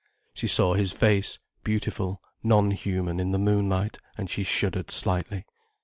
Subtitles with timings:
[0.33, 5.45] She saw his face, beautiful, non human in the moonlight, and she shuddered slightly.